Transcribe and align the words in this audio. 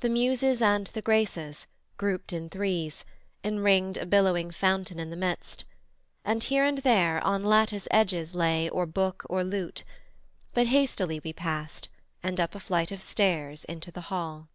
The 0.00 0.08
Muses 0.08 0.62
and 0.62 0.86
the 0.86 1.02
Graces, 1.02 1.66
grouped 1.98 2.32
in 2.32 2.48
threes, 2.48 3.04
Enringed 3.44 3.98
a 3.98 4.06
billowing 4.06 4.50
fountain 4.52 4.98
in 4.98 5.10
the 5.10 5.18
midst; 5.18 5.66
And 6.24 6.42
here 6.42 6.64
and 6.64 6.78
there 6.78 7.22
on 7.22 7.44
lattice 7.44 7.86
edges 7.90 8.34
lay 8.34 8.70
Or 8.70 8.86
book 8.86 9.24
or 9.28 9.44
lute; 9.44 9.84
but 10.54 10.68
hastily 10.68 11.20
we 11.22 11.34
past, 11.34 11.90
And 12.22 12.40
up 12.40 12.54
a 12.54 12.58
flight 12.58 12.90
of 12.90 13.02
stairs 13.02 13.66
into 13.66 13.92
the 13.92 14.00
hall. 14.08 14.48